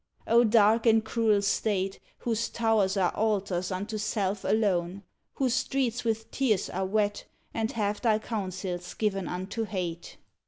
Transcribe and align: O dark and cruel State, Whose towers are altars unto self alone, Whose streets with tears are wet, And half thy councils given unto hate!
O 0.25 0.43
dark 0.43 0.87
and 0.87 1.05
cruel 1.05 1.43
State, 1.43 1.99
Whose 2.21 2.49
towers 2.49 2.97
are 2.97 3.11
altars 3.11 3.71
unto 3.71 3.99
self 3.99 4.43
alone, 4.43 5.03
Whose 5.35 5.53
streets 5.53 6.03
with 6.03 6.31
tears 6.31 6.71
are 6.71 6.87
wet, 6.87 7.25
And 7.53 7.71
half 7.73 8.01
thy 8.01 8.17
councils 8.17 8.95
given 8.95 9.27
unto 9.27 9.65
hate! 9.65 10.17